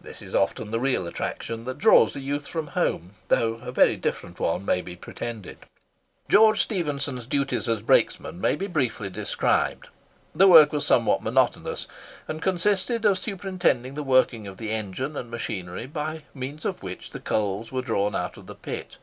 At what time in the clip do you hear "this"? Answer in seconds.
0.00-0.22